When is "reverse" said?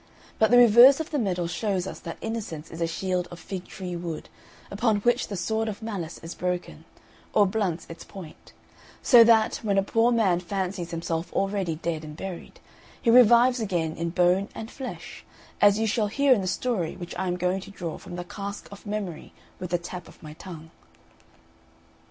0.57-0.99